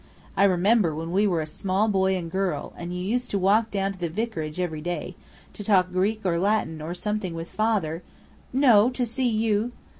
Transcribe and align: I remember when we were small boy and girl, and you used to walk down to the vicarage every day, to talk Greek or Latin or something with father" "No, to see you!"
I 0.35 0.45
remember 0.45 0.95
when 0.95 1.11
we 1.11 1.27
were 1.27 1.45
small 1.45 1.87
boy 1.87 2.15
and 2.15 2.31
girl, 2.31 2.73
and 2.75 2.91
you 2.91 2.99
used 3.03 3.29
to 3.29 3.37
walk 3.37 3.69
down 3.69 3.93
to 3.93 3.99
the 3.99 4.09
vicarage 4.09 4.59
every 4.59 4.81
day, 4.81 5.15
to 5.53 5.63
talk 5.63 5.91
Greek 5.91 6.21
or 6.25 6.39
Latin 6.39 6.81
or 6.81 6.95
something 6.95 7.35
with 7.35 7.51
father" 7.51 8.01
"No, 8.51 8.89
to 8.89 9.05
see 9.05 9.29
you!" 9.29 9.73